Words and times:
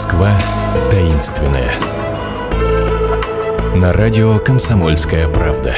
Москва 0.00 0.32
таинственная. 0.90 1.70
На 3.76 3.92
радио 3.92 4.38
«Комсомольская 4.38 5.28
правда». 5.28 5.74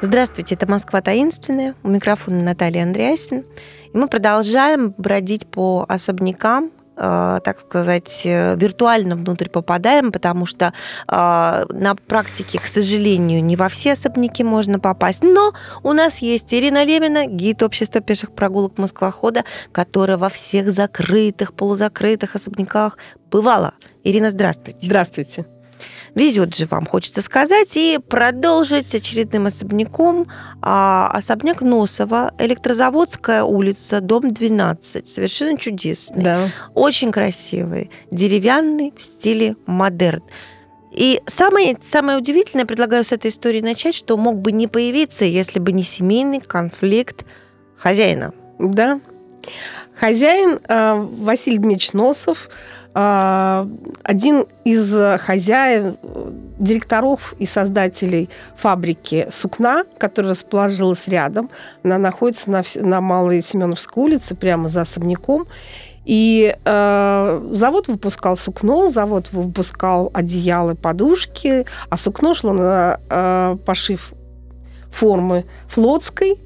Здравствуйте, 0.00 0.56
это 0.56 0.68
«Москва 0.68 1.02
таинственная». 1.02 1.76
У 1.84 1.88
микрофона 1.88 2.42
Наталья 2.42 2.82
Андреасин. 2.82 3.44
И 3.94 3.96
мы 3.96 4.08
продолжаем 4.08 4.92
бродить 4.98 5.46
по 5.46 5.86
особнякам 5.88 6.72
так 6.96 7.60
сказать, 7.60 8.22
э, 8.24 8.56
виртуально 8.56 9.16
внутрь 9.16 9.48
попадаем, 9.48 10.12
потому 10.12 10.46
что 10.46 10.66
э, 10.66 11.64
на 11.68 11.94
практике, 11.94 12.58
к 12.58 12.66
сожалению, 12.66 13.44
не 13.44 13.56
во 13.56 13.68
все 13.68 13.92
особняки 13.92 14.42
можно 14.42 14.78
попасть. 14.78 15.22
Но 15.22 15.52
у 15.82 15.92
нас 15.92 16.18
есть 16.18 16.52
Ирина 16.52 16.84
Лемина, 16.84 17.26
гид 17.26 17.62
общества 17.62 18.00
пеших 18.00 18.32
прогулок 18.32 18.78
Москвохода, 18.78 19.44
которая 19.72 20.16
во 20.16 20.28
всех 20.28 20.70
закрытых, 20.70 21.54
полузакрытых 21.54 22.34
особняках 22.34 22.98
бывала. 23.30 23.74
Ирина, 24.04 24.30
здравствуйте. 24.30 24.78
Здравствуйте. 24.82 25.55
Везет 26.14 26.54
же 26.54 26.66
вам, 26.66 26.86
хочется 26.86 27.20
сказать, 27.20 27.76
и 27.76 27.98
продолжить 27.98 28.94
очередным 28.94 29.46
особняком. 29.46 30.26
А, 30.62 31.10
особняк 31.12 31.60
Носова, 31.60 32.32
Электрозаводская 32.38 33.42
улица, 33.42 34.00
дом 34.00 34.32
12. 34.32 35.08
Совершенно 35.08 35.58
чудесный. 35.58 36.22
Да. 36.22 36.48
Очень 36.74 37.12
красивый. 37.12 37.90
Деревянный 38.10 38.94
в 38.96 39.02
стиле 39.02 39.56
модерн. 39.66 40.22
И 40.90 41.20
самое, 41.26 41.76
самое 41.82 42.16
удивительное, 42.16 42.64
предлагаю 42.64 43.04
с 43.04 43.12
этой 43.12 43.30
истории 43.30 43.60
начать, 43.60 43.94
что 43.94 44.16
мог 44.16 44.38
бы 44.38 44.52
не 44.52 44.66
появиться, 44.66 45.26
если 45.26 45.58
бы 45.58 45.72
не 45.72 45.82
семейный 45.82 46.40
конфликт 46.40 47.26
хозяина. 47.76 48.32
Да. 48.58 49.00
Хозяин 49.94 50.58
э, 50.66 50.94
Василий 50.94 51.58
Дмитриевич 51.58 51.92
Носов 51.92 52.48
а, 52.98 53.68
один 54.04 54.46
из 54.66 54.92
хозяев, 55.20 55.94
директоров 56.58 57.34
и 57.38 57.46
создателей 57.46 58.28
фабрики 58.56 59.28
сукна, 59.30 59.84
которая 59.96 60.32
расположилась 60.32 61.06
рядом. 61.06 61.50
Она 61.84 61.98
находится 61.98 62.50
на, 62.50 62.64
на 62.74 63.00
Малой 63.00 63.42
Семеновской 63.42 64.02
улице, 64.02 64.34
прямо 64.34 64.66
за 64.66 64.80
особняком. 64.80 65.46
И 66.04 66.56
э, 66.64 67.48
завод 67.52 67.86
выпускал 67.86 68.36
сукно, 68.36 68.88
завод 68.88 69.30
выпускал 69.30 70.10
одеяла, 70.12 70.74
подушки, 70.74 71.64
а 71.88 71.96
сукно 71.96 72.34
шло 72.34 72.52
на 72.52 72.98
э, 73.08 73.56
пошив 73.64 74.14
формы 74.90 75.44
флотской 75.68 76.40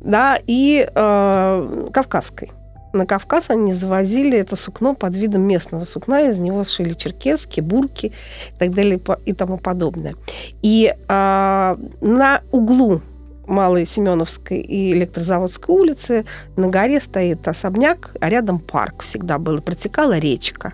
да, 0.00 0.38
и 0.46 0.88
э, 0.88 1.88
кавказской 1.92 2.52
на 2.94 3.06
Кавказ 3.06 3.50
они 3.50 3.72
завозили 3.72 4.38
это 4.38 4.56
сукно 4.56 4.94
под 4.94 5.16
видом 5.16 5.42
местного 5.42 5.84
сукна, 5.84 6.22
из 6.22 6.38
него 6.38 6.64
сшили 6.64 6.94
черкески, 6.94 7.60
бурки 7.60 8.06
и 8.06 8.58
так 8.58 8.70
далее 8.70 9.00
и 9.26 9.32
тому 9.32 9.58
подобное. 9.58 10.14
И 10.62 10.94
э, 10.94 11.76
на 12.00 12.40
углу 12.50 13.02
Малой 13.46 13.84
Семеновской 13.84 14.60
и 14.60 14.92
Электрозаводской 14.92 15.74
улицы 15.74 16.24
на 16.56 16.68
горе 16.68 17.00
стоит 17.00 17.46
особняк, 17.46 18.14
а 18.20 18.28
рядом 18.28 18.58
парк 18.58 19.02
всегда 19.02 19.38
был, 19.38 19.60
протекала 19.60 20.18
речка. 20.18 20.72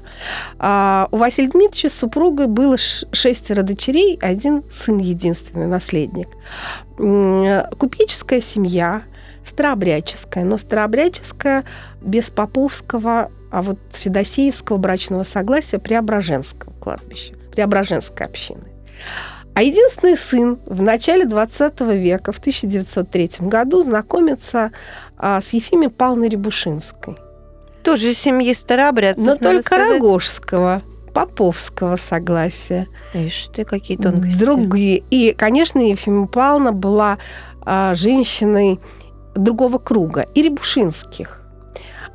А 0.58 1.08
у 1.10 1.16
Василия 1.16 1.50
Дмитриевича 1.50 1.88
с 1.88 1.98
супругой 1.98 2.46
было 2.46 2.76
шестеро 2.76 3.62
дочерей, 3.62 4.18
один 4.20 4.62
сын 4.72 4.98
единственный, 4.98 5.66
наследник. 5.66 6.28
Купеческая 6.96 8.41
семья– 8.41 9.02
старообрядческая, 9.44 10.44
но 10.44 10.58
старообрядческая 10.58 11.64
без 12.00 12.30
поповского, 12.30 13.30
а 13.50 13.62
вот 13.62 13.78
федосеевского 13.91 14.77
брачного 14.77 15.22
согласия 15.22 15.78
Преображенского 15.78 16.72
кладбища, 16.80 17.34
Преображенской 17.53 18.26
общины. 18.26 18.62
А 19.54 19.62
единственный 19.62 20.16
сын 20.16 20.59
в 20.66 20.81
начале 20.82 21.26
20 21.26 21.81
века, 21.81 22.32
в 22.32 22.38
1903 22.38 23.31
году, 23.41 23.82
знакомится 23.82 24.70
а, 25.19 25.41
с 25.41 25.53
Ефимией 25.53 25.91
Павловной 25.91 26.28
Рябушинской. 26.28 27.16
Тоже 27.82 28.15
семьи 28.15 28.54
старообрядцев, 28.54 29.25
Но 29.25 29.36
только 29.36 29.62
сказать. 29.62 29.91
Рогожского. 29.91 30.82
Поповского 31.12 31.97
согласия. 31.97 32.86
Ишь 33.15 33.48
ты, 33.53 33.65
какие 33.65 33.97
тонкости. 33.97 34.38
Другие. 34.38 35.03
И, 35.10 35.34
конечно, 35.36 35.81
Ефимия 35.81 36.26
Павловна 36.26 36.72
была 36.72 37.19
а, 37.62 37.94
женщиной 37.94 38.78
другого 39.34 39.78
круга, 39.78 40.26
и 40.34 40.42
Рябушинских. 40.42 41.41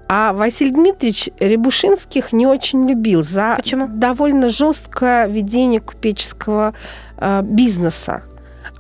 А 0.07 0.33
Василий 0.33 0.71
Дмитриевич 0.71 1.29
Рябушинских 1.39 2.31
не 2.31 2.45
очень 2.45 2.87
любил 2.87 3.23
за 3.23 3.55
Почему? 3.57 3.87
довольно 3.87 4.49
жесткое 4.49 5.27
ведение 5.27 5.79
купеческого 5.81 6.75
э, 7.17 7.41
бизнеса. 7.41 8.23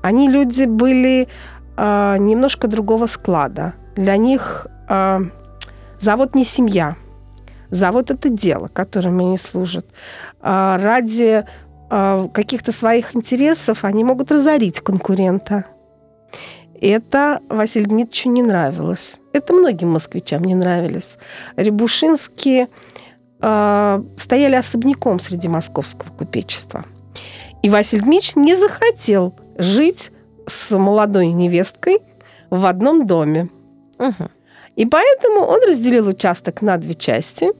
Они 0.03 0.29
люди 0.29 0.65
были 0.65 1.27
э, 1.77 2.15
немножко 2.19 2.67
другого 2.67 3.07
склада. 3.07 3.73
Для 3.95 4.17
них 4.17 4.67
э, 4.87 5.19
завод 5.99 6.35
не 6.35 6.43
семья. 6.43 6.95
Завод 7.71 8.11
это 8.11 8.29
дело, 8.29 8.67
которым 8.67 9.17
они 9.17 9.37
служат. 9.39 9.87
Э, 10.43 10.77
ради 10.79 11.43
э, 11.89 12.27
каких-то 12.33 12.71
своих 12.71 13.15
интересов 13.15 13.83
они 13.83 14.03
могут 14.03 14.31
разорить 14.31 14.79
конкурента. 14.81 15.65
Это 16.81 17.41
Василию 17.49 17.89
Дмитриевичу 17.89 18.29
не 18.29 18.43
нравилось. 18.43 19.17
Это 19.33 19.53
многим 19.53 19.91
москвичам 19.91 20.43
не 20.43 20.55
нравились. 20.55 21.17
Рябушинские 21.55 22.67
э, 23.41 24.03
стояли 24.17 24.55
особняком 24.55 25.19
среди 25.19 25.47
московского 25.47 26.09
купечества. 26.09 26.85
И 27.63 27.69
Василий 27.69 28.03
Дмитриевич 28.03 28.35
не 28.35 28.55
захотел 28.55 29.33
жить 29.57 30.11
с 30.45 30.77
молодой 30.77 31.27
невесткой 31.27 31.99
в 32.49 32.65
одном 32.65 33.07
доме. 33.07 33.49
Угу. 33.97 34.29
И 34.75 34.85
поэтому 34.85 35.45
он 35.45 35.61
разделил 35.67 36.07
участок 36.09 36.61
на 36.61 36.77
две 36.77 36.93
части. 36.93 37.51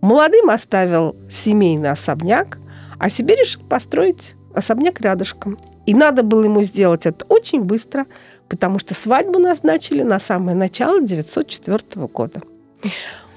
Молодым 0.00 0.50
оставил 0.50 1.16
семейный 1.28 1.90
особняк, 1.90 2.58
а 2.98 3.10
себе 3.10 3.34
решил 3.34 3.62
построить 3.62 4.35
особняк 4.56 5.00
рядышком. 5.00 5.58
И 5.86 5.94
надо 5.94 6.22
было 6.22 6.44
ему 6.44 6.62
сделать 6.62 7.06
это 7.06 7.24
очень 7.28 7.62
быстро, 7.62 8.06
потому 8.48 8.78
что 8.78 8.94
свадьбу 8.94 9.38
назначили 9.38 10.02
на 10.02 10.18
самое 10.18 10.56
начало 10.56 10.96
1904 10.96 12.06
года. 12.06 12.42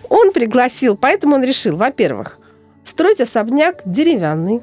Он 0.09 0.31
пригласил, 0.31 0.97
поэтому 0.97 1.35
он 1.35 1.44
решил, 1.44 1.75
во-первых, 1.75 2.40
строить 2.84 3.22
особняк 3.22 3.81
деревянный, 3.85 4.62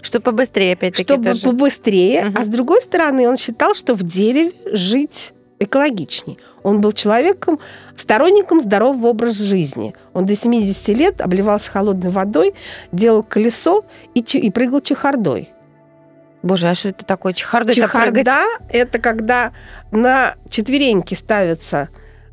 чтобы 0.00 0.24
побыстрее, 0.24 0.74
опять-таки. 0.74 1.04
Чтобы 1.04 1.24
даже. 1.24 1.42
побыстрее. 1.42 2.26
Угу. 2.28 2.40
А 2.40 2.44
с 2.44 2.48
другой 2.48 2.80
стороны, 2.80 3.28
он 3.28 3.36
считал, 3.36 3.74
что 3.74 3.94
в 3.94 4.02
дереве 4.02 4.52
жить 4.72 5.32
экологичнее. 5.58 6.38
Он 6.62 6.80
был 6.80 6.92
человеком, 6.92 7.58
сторонником 7.94 8.60
здорового 8.60 9.08
образа 9.08 9.42
жизни. 9.42 9.94
Он 10.12 10.26
до 10.26 10.34
70 10.34 10.88
лет 10.88 11.20
обливался 11.20 11.70
холодной 11.70 12.10
водой, 12.10 12.54
делал 12.92 13.22
колесо 13.22 13.84
и, 14.14 14.20
и 14.20 14.50
прыгал 14.50 14.80
чехардой. 14.80 15.50
Боже, 16.46 16.68
а 16.68 16.74
что 16.74 16.90
это 16.90 17.04
такое? 17.04 17.32
Чехарда? 17.32 17.74
Чехарда– 17.74 18.44
это 18.70 18.98
когда 18.98 19.52
на 19.90 20.36
четвереньки 20.50 21.14
ставятся 21.14 21.88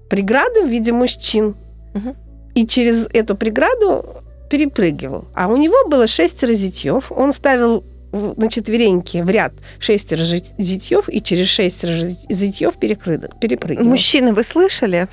преграды 0.10 0.64
в 0.64 0.70
виде 0.70 0.92
мужчин. 0.92 1.56
Угу. 1.94 2.16
И 2.56 2.68
через 2.68 3.08
эту 3.12 3.36
преграду 3.36 4.24
перепрыгивал. 4.50 5.26
А 5.34 5.48
у 5.48 5.58
него 5.58 5.88
было 5.88 6.06
шестеро 6.08 6.54
зятьев. 6.54 7.12
Он 7.12 7.34
ставил 7.34 7.84
на 8.12 8.48
четвереньки 8.50 9.18
в 9.18 9.30
ряд 9.30 9.54
шестеро 9.80 10.24
зятьев 10.24 11.10
и 11.10 11.22
через 11.22 11.48
шестеро 11.48 11.98
зятьев 12.30 12.76
перепрыгивал. 12.78 13.86
Мужчины, 13.86 14.34
вы 14.34 14.44
слышали? 14.44 15.08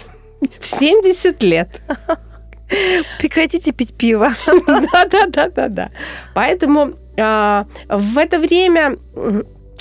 В 0.61 0.67
70 0.67 1.43
лет. 1.43 1.81
Прекратите 3.19 3.73
пить 3.73 3.95
пиво. 3.95 4.29
Да, 4.67 5.07
да, 5.07 5.27
да, 5.27 5.49
да, 5.49 5.69
да. 5.69 5.91
Поэтому 6.35 6.93
в 7.89 8.19
это 8.19 8.39
время 8.39 8.97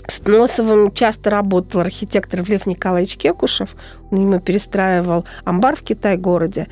с 0.09 0.21
Носовым 0.25 0.91
часто 0.91 1.29
работал 1.29 1.81
архитектор 1.81 2.43
Лев 2.47 2.65
Николаевич 2.65 3.17
Кекушев. 3.17 3.75
Он 4.11 4.21
ему 4.21 4.39
перестраивал 4.39 5.25
амбар 5.45 5.75
в 5.75 5.83
Китай-городе. 5.83 6.67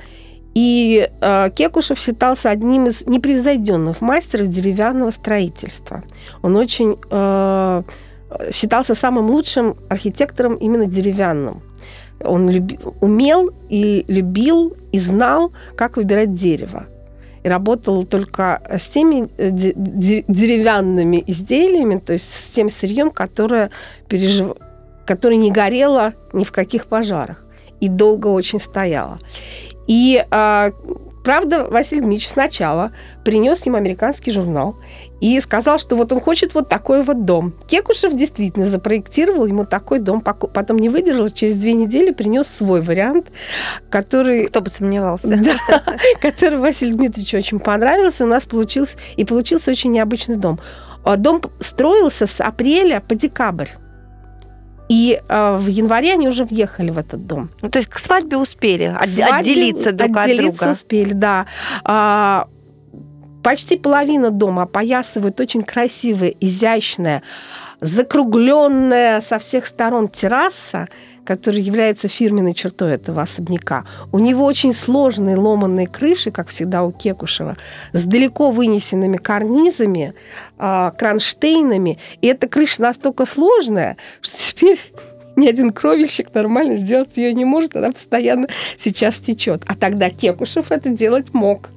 И 0.56 1.08
э, 1.22 1.50
Кекушев 1.56 2.00
считался 2.00 2.50
одним 2.50 2.88
из 2.88 3.06
непревзойденных 3.06 4.02
мастеров 4.02 4.48
деревянного 4.48 5.12
строительства. 5.12 6.04
Он 6.42 6.56
очень 6.56 6.98
э, 7.12 7.84
считался 8.52 8.96
самым 8.96 9.28
лучшим 9.28 9.78
архитектором 9.88 10.56
именно 10.56 10.88
деревянным. 10.88 11.62
Он 12.20 12.50
люби, 12.50 12.80
умел 13.02 13.52
и 13.70 14.04
любил 14.08 14.76
и 14.92 14.98
знал, 14.98 15.52
как 15.76 15.98
выбирать 15.98 16.34
дерево 16.34 16.88
и 17.48 17.50
работал 17.50 18.04
только 18.04 18.62
с 18.70 18.90
теми 18.90 19.30
э, 19.38 19.52
деревянными 19.52 21.24
изделиями, 21.28 21.98
то 21.98 22.14
есть 22.14 22.30
с 22.30 22.50
тем 22.50 22.70
сырьем, 22.70 23.10
которое, 23.10 23.72
пережив... 24.10 24.58
которое 25.06 25.38
не 25.38 25.50
горело 25.50 26.14
ни 26.34 26.44
в 26.44 26.52
каких 26.52 26.88
пожарах 26.88 27.46
и 27.80 27.88
долго 27.88 28.28
очень 28.28 28.60
стояло. 28.60 29.18
И 29.88 30.22
а, 30.30 30.72
Правда, 31.28 31.66
Василий 31.66 32.00
Дмитриевич 32.00 32.30
сначала 32.30 32.94
принес 33.26 33.68
им 33.68 33.76
американский 33.76 34.32
журнал 34.32 34.78
и 35.20 35.38
сказал, 35.42 35.78
что 35.78 35.98
вот 35.98 36.14
он 36.14 36.22
хочет 36.22 36.54
вот 36.54 36.70
такой 36.70 37.04
вот 37.04 37.26
дом. 37.26 37.54
Кекушев 37.68 38.16
действительно 38.16 38.66
запроектировал 38.66 39.46
ему 39.46 39.66
такой 39.66 40.00
дом, 40.00 40.22
потом 40.22 40.80
не 40.80 40.88
выдержал, 40.88 41.28
через 41.28 41.58
две 41.58 41.74
недели 41.74 42.12
принес 42.12 42.48
свой 42.48 42.80
вариант, 42.80 43.28
который... 43.90 44.48
Кто 44.48 44.62
бы 44.62 44.70
сомневался. 44.70 45.28
Да, 45.38 45.82
который 46.22 46.60
Василию 46.60 46.96
Дмитриевичу 46.96 47.36
очень 47.36 47.60
понравился. 47.60 48.24
У 48.24 48.30
нас 48.30 48.46
получился, 48.46 48.98
и 49.18 49.26
получился 49.26 49.70
очень 49.70 49.92
необычный 49.92 50.38
дом. 50.38 50.62
А 51.04 51.18
дом 51.18 51.42
строился 51.60 52.26
с 52.26 52.40
апреля 52.40 53.04
по 53.06 53.16
декабрь. 53.16 53.68
И 54.90 55.22
э, 55.28 55.58
в 55.58 55.68
январе 55.68 56.14
они 56.14 56.28
уже 56.28 56.46
въехали 56.46 56.92
в 56.92 56.98
этот 56.98 57.28
дом. 57.28 57.50
Ну, 57.62 57.70
то 57.70 57.80
есть 57.80 57.90
к 57.90 58.00
свадьбе 58.00 58.38
успели 58.38 58.96
к 58.98 59.06
свадьбе 59.06 59.26
отделиться 59.26 59.92
друг 59.92 60.18
отделиться 60.18 60.50
от 60.50 60.56
друга. 60.56 60.72
успели, 60.72 61.14
да. 61.14 61.46
А, 61.84 62.48
почти 63.44 63.78
половина 63.78 64.32
дома 64.32 64.64
опоясывает 64.64 65.40
очень 65.40 65.64
красивая, 65.64 66.34
изящная, 66.40 67.22
закругленная 67.82 69.22
со 69.22 69.40
всех 69.40 69.68
сторон 69.68 70.08
терраса, 70.08 70.88
который 71.28 71.60
является 71.60 72.08
фирменной 72.08 72.54
чертой 72.54 72.94
этого 72.94 73.22
особняка. 73.22 73.86
У 74.14 74.20
него 74.20 74.46
очень 74.46 74.72
сложные 74.72 75.36
ломанные 75.36 75.86
крыши, 75.86 76.32
как 76.32 76.48
всегда 76.48 76.84
у 76.84 76.94
Кекушева, 76.94 77.58
с 77.92 78.06
далеко 78.06 78.50
вынесенными 78.50 79.18
карнизами, 79.18 80.14
э, 80.58 80.92
кронштейнами. 80.98 82.00
И 82.22 82.28
эта 82.28 82.48
крыша 82.48 82.82
настолько 82.82 83.26
сложная, 83.26 83.98
что 84.22 84.38
теперь 84.38 84.80
ни 85.36 85.48
один 85.50 85.72
кровельщик 85.72 86.34
нормально 86.34 86.78
сделать 86.78 87.18
ее 87.18 87.34
не 87.34 87.44
может, 87.44 87.76
она 87.76 87.92
постоянно 87.92 88.48
сейчас 88.78 89.18
течет. 89.18 89.64
А 89.68 89.76
тогда 89.76 90.10
Кекушев 90.10 90.72
это 90.72 90.90
делать 90.90 91.34
мог. 91.34 91.70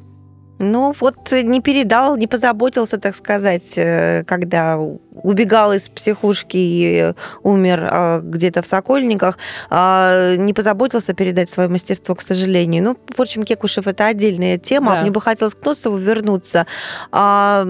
Ну, 0.62 0.92
вот 1.00 1.32
не 1.32 1.62
передал, 1.62 2.16
не 2.18 2.26
позаботился, 2.26 2.98
так 2.98 3.16
сказать, 3.16 3.72
э, 3.76 4.24
когда 4.24 4.78
убегал 5.22 5.72
из 5.72 5.88
психушки 5.88 6.56
и 6.56 7.14
умер 7.42 7.88
а, 7.90 8.20
где-то 8.20 8.62
в 8.62 8.66
Сокольниках, 8.66 9.38
а, 9.68 10.36
не 10.36 10.52
позаботился 10.52 11.14
передать 11.14 11.50
свое 11.50 11.68
мастерство, 11.68 12.14
к 12.14 12.22
сожалению. 12.22 12.84
Ну, 12.84 12.96
впрочем, 13.08 13.44
Кекушев 13.44 13.86
это 13.86 14.06
отдельная 14.06 14.58
тема. 14.58 14.92
Да. 14.92 15.02
Мне 15.02 15.10
бы 15.10 15.20
хотелось 15.20 15.54
к 15.54 15.64
Носову 15.64 15.96
вернуться. 15.96 16.66
А, 17.12 17.64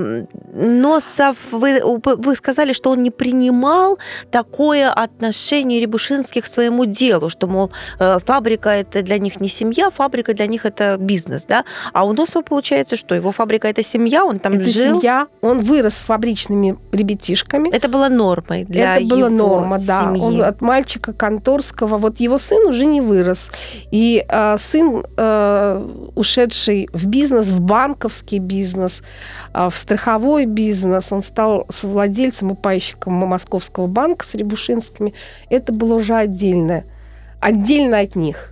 Носов, 0.52 1.36
вы, 1.50 1.80
вы 1.82 2.36
сказали, 2.36 2.72
что 2.72 2.90
он 2.90 3.02
не 3.02 3.10
принимал 3.10 3.98
такое 4.30 4.90
отношение 4.90 5.80
Рябушинских 5.80 6.44
к 6.44 6.46
своему 6.46 6.84
делу, 6.84 7.28
что, 7.28 7.46
мол, 7.46 7.70
э, 7.98 8.18
фабрика 8.24 8.70
это 8.70 9.02
для 9.02 9.18
них 9.18 9.40
не 9.40 9.48
семья, 9.48 9.90
фабрика 9.90 10.34
для 10.34 10.46
них 10.46 10.66
это 10.66 10.96
бизнес, 10.98 11.44
да? 11.44 11.64
А 11.92 12.04
у 12.04 12.12
Носова 12.12 12.42
получается, 12.42 12.79
что 12.96 13.14
его 13.14 13.32
фабрика 13.32 13.68
это 13.68 13.82
семья, 13.82 14.24
он 14.24 14.38
там 14.38 14.54
это 14.54 14.64
жил. 14.64 14.98
семья, 14.98 15.28
он 15.40 15.60
вырос 15.60 15.96
с 15.96 16.02
фабричными 16.02 16.78
ребятишками. 16.92 17.70
Это 17.70 17.88
было 17.88 18.08
нормой 18.08 18.64
для 18.64 18.96
Это 18.96 19.06
была 19.06 19.28
норма, 19.28 19.78
да. 19.78 20.02
семьи. 20.02 20.22
Он 20.22 20.42
от 20.42 20.60
мальчика 20.60 21.12
конторского. 21.12 21.98
Вот 21.98 22.20
его 22.20 22.38
сын 22.38 22.66
уже 22.68 22.86
не 22.86 23.00
вырос. 23.00 23.50
И 23.90 24.24
э, 24.26 24.56
сын, 24.58 25.04
э, 25.16 25.88
ушедший 26.14 26.88
в 26.92 27.06
бизнес, 27.06 27.46
в 27.48 27.60
банковский 27.60 28.38
бизнес, 28.38 29.02
э, 29.54 29.68
в 29.70 29.76
страховой 29.76 30.46
бизнес, 30.46 31.12
он 31.12 31.22
стал 31.22 31.66
совладельцем 31.68 32.50
и 32.50 32.54
пайщиком 32.54 33.14
Московского 33.14 33.86
банка 33.86 34.24
с 34.24 34.34
Рябушинскими. 34.34 35.14
Это 35.48 35.72
было 35.72 35.94
уже 35.94 36.14
отдельное. 36.14 36.84
Отдельно 37.40 38.00
от 38.00 38.16
них. 38.16 38.49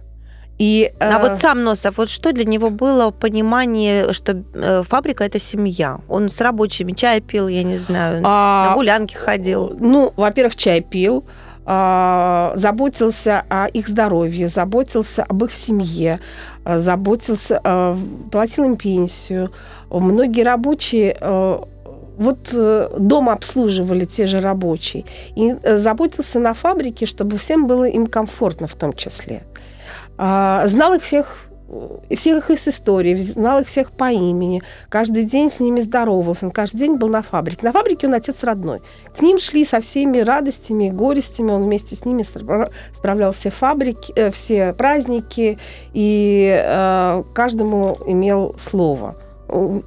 И, 0.58 0.93
а 0.99 1.19
э... 1.19 1.20
вот 1.20 1.40
сам 1.40 1.62
Носов, 1.62 1.99
вот 1.99 2.10
что 2.10 2.32
для 2.32 2.44
него 2.44 2.70
было 2.70 3.10
понимание, 3.10 4.12
что 4.12 4.43
э, 4.55 4.82
фабрика 4.88 5.25
это 5.25 5.38
семья? 5.38 6.00
Он 6.08 6.31
с 6.31 6.40
рабочими 6.40 6.93
чай 6.93 7.20
пил, 7.20 7.49
я 7.49 7.62
не 7.62 7.78
знаю, 7.78 8.22
а... 8.25 8.70
на 8.70 8.75
гулянки 8.75 9.14
ходил. 9.14 9.76
Ну, 9.78 10.12
во-первых, 10.16 10.56
чай 10.56 10.81
пил, 10.81 11.25
а, 11.64 12.52
заботился 12.55 13.44
о 13.50 13.66
их 13.66 13.88
здоровье, 13.88 14.49
заботился 14.49 15.22
об 15.22 15.44
их 15.44 15.52
семье, 15.52 16.19
а, 16.64 16.78
заботился, 16.78 17.61
платил 18.32 18.64
им 18.64 18.76
пенсию. 18.76 19.52
Многие 19.90 20.43
рабочие 20.43 21.16
вот 22.19 22.50
э, 22.52 22.90
дома 22.99 23.32
обслуживали 23.32 24.04
те 24.04 24.26
же 24.26 24.40
рабочие. 24.40 25.04
И 25.37 25.54
э, 25.62 25.76
заботился 25.76 26.40
на 26.40 26.52
фабрике, 26.52 27.06
чтобы 27.06 27.38
всем 27.38 27.69
было 27.69 27.84
им 27.84 28.08
комфортно 28.08 28.66
в 28.66 28.75
том 28.75 28.93
числе. 28.93 29.44
А, 30.19 30.67
знал 30.67 30.94
их 30.94 31.03
всех 31.03 31.49
и 32.09 32.17
всех 32.17 32.50
их 32.50 32.67
историй, 32.67 33.15
знал 33.20 33.61
их 33.61 33.67
всех 33.67 33.93
по 33.93 34.11
имени, 34.11 34.62
каждый 34.88 35.25
день 35.25 35.50
с 35.50 35.61
ними 35.61 35.81
здоровался, 35.81 36.47
он 36.47 36.50
каждый 36.50 36.79
день 36.79 36.97
был 36.97 37.09
на 37.09 37.23
фабрике. 37.23 37.65
На 37.65 37.73
фабрике 37.73 38.06
он 38.06 38.15
отец 38.15 38.43
родной. 38.43 38.81
К 39.17 39.20
ним 39.20 39.38
шли 39.38 39.65
со 39.65 39.81
всеми 39.81 40.19
радостями 40.19 40.88
и 40.88 40.91
горестями, 40.91 41.53
он 41.53 41.65
вместе 41.65 41.94
с 41.94 42.05
ними 42.05 42.23
справлял 42.23 43.32
все 43.32 43.50
фабрики, 43.50 44.12
э, 44.17 44.31
все 44.31 44.73
праздники, 44.73 45.59
и 45.93 46.62
э, 46.64 47.23
каждому 47.35 47.99
имел 48.06 48.56
слово 48.59 49.17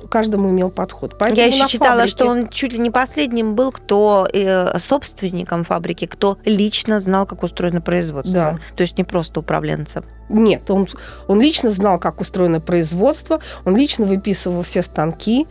каждому 0.10 0.50
имел 0.50 0.72
подход. 0.72 1.18
Поэтому 1.20 1.40
Я 1.40 1.46
еще 1.46 1.68
читала, 1.68 1.92
фабрике... 1.92 2.12
что 2.12 2.26
он 2.26 2.50
чуть 2.50 2.74
ли 2.74 2.80
не 2.80 2.90
последним 2.90 3.54
был, 3.54 3.72
кто 3.72 4.28
э, 4.34 4.80
собственником 4.80 5.66
фабрики, 5.66 6.06
кто 6.06 6.40
лично 6.46 7.00
знал, 7.00 7.28
как 7.28 7.44
устроено 7.44 7.80
производство. 7.80 8.34
Да. 8.34 8.60
То 8.76 8.82
есть 8.82 8.98
не 8.98 9.04
просто 9.04 9.40
управленцем. 9.40 10.04
Нет, 10.32 10.70
он, 10.70 10.88
он 11.28 11.42
лично 11.42 11.70
знал, 11.70 12.00
как 12.00 12.22
устроено 12.22 12.60
производство, 12.60 13.40
он 13.66 13.76
лично 13.76 14.06
выписывал 14.06 14.64
все 14.64 14.82
станки, 14.82 15.48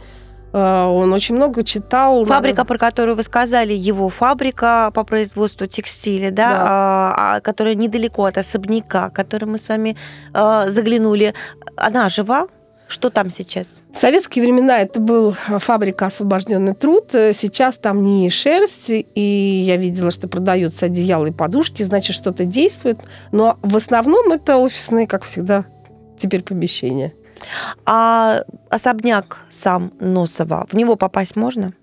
э, 0.52 0.84
он 0.84 1.12
очень 1.12 1.36
много 1.36 1.64
читал. 1.64 2.24
Фабрика, 2.24 2.64
про 2.64 2.78
которую 2.78 3.16
вы 3.16 3.22
сказали, 3.22 3.72
его 3.72 4.08
фабрика 4.08 4.90
по 4.94 5.04
производству 5.04 5.66
текстиля, 5.66 6.30
да, 6.30 6.50
да. 6.50 6.58
А, 6.60 7.14
а 7.36 7.40
которая 7.40 7.74
недалеко 7.74 8.24
от 8.24 8.38
особняка, 8.38 9.10
который 9.10 9.44
мы 9.44 9.58
с 9.58 9.68
вами 9.68 9.96
а, 10.32 10.68
заглянули, 10.68 11.34
она 11.76 12.08
жива? 12.08 12.46
Что 12.90 13.08
там 13.08 13.30
сейчас? 13.30 13.82
В 13.92 13.98
советские 13.98 14.44
времена 14.44 14.80
это 14.80 14.98
был 14.98 15.30
фабрика 15.30 16.06
«Освобожденный 16.06 16.74
труд». 16.74 17.10
Сейчас 17.12 17.78
там 17.78 18.02
не 18.02 18.28
шерсть, 18.30 18.90
и 18.90 19.62
я 19.64 19.76
видела, 19.76 20.10
что 20.10 20.26
продаются 20.26 20.86
одеяла 20.86 21.26
и 21.26 21.30
подушки, 21.30 21.84
значит, 21.84 22.16
что-то 22.16 22.44
действует. 22.44 22.98
Но 23.30 23.60
в 23.62 23.76
основном 23.76 24.32
это 24.32 24.56
офисные, 24.56 25.06
как 25.06 25.22
всегда, 25.22 25.66
теперь 26.18 26.42
помещения. 26.42 27.14
А 27.86 28.42
особняк 28.68 29.38
сам 29.50 29.92
Носова, 30.00 30.66
в 30.68 30.74
него 30.74 30.96
попасть 30.96 31.36
можно? 31.36 31.74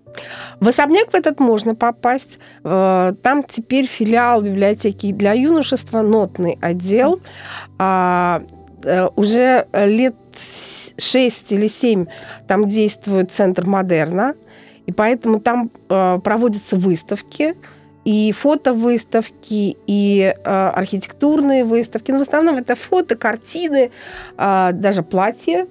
В 0.59 0.67
особняк 0.67 1.11
в 1.11 1.15
этот 1.15 1.39
можно 1.39 1.73
попасть. 1.73 2.37
Э, 2.65 3.13
там 3.23 3.43
теперь 3.43 3.85
филиал 3.85 4.41
библиотеки 4.41 5.13
для 5.13 5.31
юношества, 5.31 6.01
нотный 6.01 6.57
отдел. 6.61 7.21
А, 7.77 8.41
э, 8.83 9.07
уже 9.15 9.67
лет 9.71 10.15
6 10.97 11.51
или 11.51 11.67
7 11.67 12.05
там 12.47 12.67
действует 12.67 13.31
центр 13.31 13.65
модерна, 13.65 14.35
и 14.85 14.91
поэтому 14.91 15.39
там 15.39 15.69
э, 15.89 16.19
проводятся 16.23 16.77
выставки, 16.77 17.55
и 18.05 18.31
фотовыставки, 18.31 19.75
и 19.85 20.33
э, 20.33 20.49
архитектурные 20.49 21.65
выставки. 21.65 22.11
Но 22.11 22.19
в 22.19 22.21
основном 22.21 22.55
это 22.55 22.75
фото, 22.75 23.15
картины, 23.15 23.91
э, 24.37 24.69
даже 24.71 25.03
платья 25.03 25.67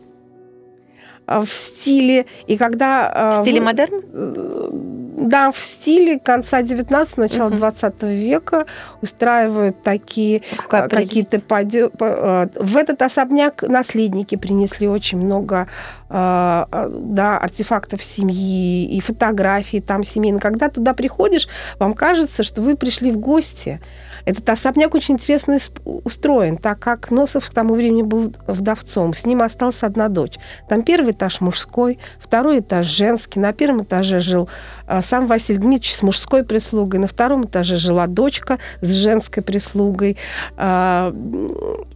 э, 1.26 1.40
в 1.40 1.48
стиле. 1.50 2.26
И 2.46 2.58
когда... 2.58 3.32
Э, 3.36 3.40
в 3.40 3.42
стиле 3.42 3.62
модерн? 3.62 5.05
Э, 5.16 5.26
да, 5.26 5.50
в 5.50 5.58
стиле 5.58 6.18
конца 6.18 6.62
19 6.62 7.16
начала 7.16 7.48
угу. 7.48 7.56
20 7.56 8.02
века 8.04 8.66
устраивают 9.02 9.82
такие 9.82 10.42
а, 10.70 10.88
какие-то 10.88 11.40
подё... 11.40 11.90
А, 12.00 12.48
в 12.54 12.76
этот 12.76 13.02
особняк 13.02 13.62
наследники 13.62 14.36
принесли 14.36 14.88
очень 14.88 15.18
много 15.18 15.66
а, 16.08 16.68
да, 16.90 17.38
артефактов 17.38 18.02
семьи 18.02 18.86
и 18.86 19.00
фотографий 19.00 19.80
там 19.80 20.04
семейных. 20.04 20.42
Когда 20.42 20.68
туда 20.68 20.94
приходишь, 20.94 21.48
вам 21.78 21.94
кажется, 21.94 22.42
что 22.42 22.62
вы 22.62 22.76
пришли 22.76 23.10
в 23.10 23.18
гости. 23.18 23.80
Этот 24.26 24.48
особняк 24.48 24.92
очень 24.94 25.14
интересно 25.14 25.56
устроен, 25.84 26.58
так 26.58 26.80
как 26.80 27.12
Носов 27.12 27.48
к 27.48 27.54
тому 27.54 27.74
времени 27.74 28.02
был 28.02 28.34
вдовцом. 28.48 29.14
С 29.14 29.24
ним 29.24 29.40
осталась 29.40 29.84
одна 29.84 30.08
дочь. 30.08 30.34
Там 30.68 30.82
первый 30.82 31.12
этаж 31.12 31.40
мужской, 31.40 32.00
второй 32.18 32.58
этаж 32.58 32.86
женский. 32.86 33.38
На 33.38 33.52
первом 33.52 33.84
этаже 33.84 34.18
жил 34.18 34.48
а, 34.88 35.00
сам 35.00 35.28
Василий 35.28 35.58
Дмитриевич 35.58 35.94
с 35.94 36.02
мужской 36.02 36.42
прислугой. 36.42 36.98
На 36.98 37.06
втором 37.06 37.44
этаже 37.44 37.78
жила 37.78 38.08
дочка 38.08 38.58
с 38.80 38.92
женской 38.92 39.44
прислугой. 39.44 40.16
А, 40.56 41.14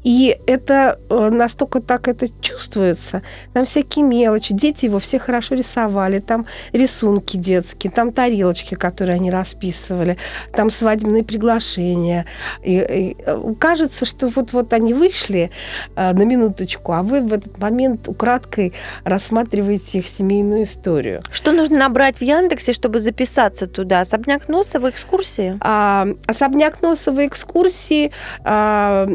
и 0.04 0.38
это 0.46 1.00
э, 1.10 1.30
настолько 1.30 1.80
так 1.80 2.06
это 2.06 2.28
чувствуется. 2.40 3.22
Там 3.52 3.66
всякие 3.66 4.04
мелочи. 4.04 4.54
Дети 4.54 4.84
его 4.84 5.00
все 5.00 5.18
хорошо 5.18 5.56
рисовали. 5.56 6.20
Там 6.20 6.46
рисунки 6.72 7.36
детские, 7.36 7.92
там 7.92 8.12
тарелочки, 8.12 8.76
которые 8.76 9.16
они 9.16 9.32
расписывали, 9.32 10.16
там 10.52 10.70
свадебные 10.70 11.24
приглашения, 11.24 12.19
И, 12.62 12.72
и 12.72 13.16
э, 13.24 13.54
кажется, 13.58 14.04
что 14.04 14.28
вот-вот 14.28 14.72
они 14.72 14.94
вышли 14.94 15.50
э, 15.96 16.12
на 16.12 16.22
минуточку, 16.22 16.92
а 16.92 17.02
вы 17.02 17.20
в 17.20 17.32
этот 17.32 17.58
момент 17.58 18.08
украдкой 18.08 18.72
рассматриваете 19.04 19.98
их 19.98 20.06
семейную 20.06 20.64
историю. 20.64 21.22
Что 21.30 21.52
нужно 21.52 21.78
набрать 21.78 22.18
в 22.18 22.22
Яндексе, 22.22 22.72
чтобы 22.72 23.00
записаться 23.00 23.66
туда? 23.66 24.00
Особняк 24.00 24.48
Носова 24.48 24.90
экскурсии? 24.90 25.54
А, 25.60 26.08
особняк 26.26 26.82
Носова 26.82 27.26
экскурсии 27.26 28.12
а, 28.44 29.06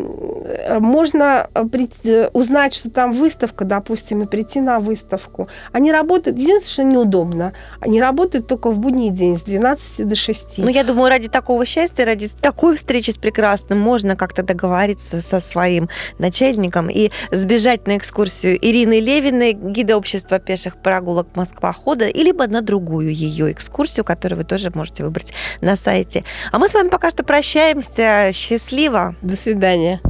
можно 0.79 1.47
прийти, 1.71 2.27
узнать, 2.33 2.73
что 2.73 2.89
там 2.89 3.11
выставка, 3.11 3.65
допустим, 3.65 4.23
и 4.23 4.25
прийти 4.25 4.61
на 4.61 4.79
выставку. 4.79 5.47
Они 5.71 5.91
работают, 5.91 6.37
единственное, 6.37 6.65
что 6.65 6.83
неудобно, 6.83 7.53
они 7.79 8.01
работают 8.01 8.47
только 8.47 8.71
в 8.71 8.79
будний 8.79 9.09
день 9.09 9.37
с 9.37 9.43
12 9.43 10.07
до 10.07 10.15
6. 10.15 10.57
Ну, 10.57 10.67
я 10.67 10.83
думаю, 10.83 11.09
ради 11.09 11.27
такого 11.27 11.65
счастья, 11.65 12.05
ради 12.05 12.29
такой 12.29 12.75
встречи 12.75 12.94
с 13.01 13.17
прекрасным 13.17 13.79
можно 13.79 14.15
как-то 14.15 14.43
договориться 14.43 15.21
со 15.21 15.39
своим 15.39 15.89
начальником 16.19 16.89
и 16.89 17.11
сбежать 17.31 17.87
на 17.87 17.97
экскурсию 17.97 18.57
Ирины 18.57 18.99
Левиной, 18.99 19.53
гида 19.53 19.97
общества 19.97 20.39
пеших 20.39 20.77
прогулок 20.77 21.27
Москва-хода, 21.35 22.07
и 22.07 22.23
либо 22.23 22.47
на 22.47 22.61
другую 22.61 23.13
ее 23.13 23.51
экскурсию, 23.51 24.03
которую 24.03 24.39
вы 24.39 24.43
тоже 24.43 24.71
можете 24.73 25.03
выбрать 25.03 25.33
на 25.61 25.75
сайте. 25.75 26.23
А 26.51 26.59
мы 26.59 26.69
с 26.69 26.73
вами 26.73 26.89
пока 26.89 27.09
что 27.09 27.23
прощаемся. 27.23 28.31
Счастливо. 28.33 29.15
До 29.21 29.35
свидания. 29.35 30.01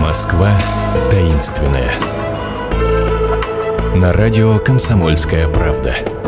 Москва 0.00 0.50
таинственная. 1.10 1.90
На 3.94 4.12
радио 4.12 4.58
«Комсомольская 4.58 5.48
правда». 5.48 6.21